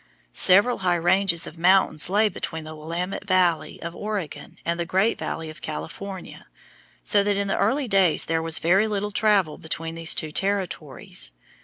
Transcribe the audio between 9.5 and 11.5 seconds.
between these two territories.